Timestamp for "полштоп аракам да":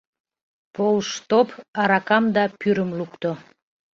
0.73-2.43